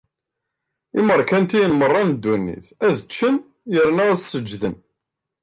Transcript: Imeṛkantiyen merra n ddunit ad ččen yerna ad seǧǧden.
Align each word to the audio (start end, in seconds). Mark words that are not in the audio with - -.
Imeṛkantiyen 0.99 1.73
merra 1.75 2.01
n 2.09 2.09
ddunit 2.15 2.67
ad 2.85 2.97
ččen 3.07 3.35
yerna 3.73 4.03
ad 4.11 4.19
seǧǧden. 4.21 4.75